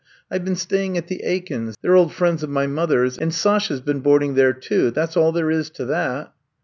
[0.31, 3.05] I Ve been staying at the Aikens *— they *re old friends of my mother
[3.05, 5.85] *s, and— Sasha *s been board ing there, too— ^that *s all there is to
[5.85, 6.33] that.